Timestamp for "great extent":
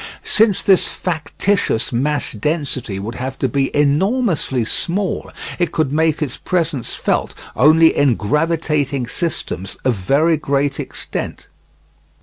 10.37-11.45